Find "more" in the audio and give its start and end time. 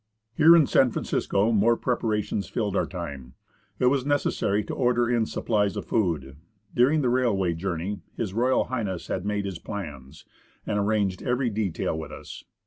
1.51-1.77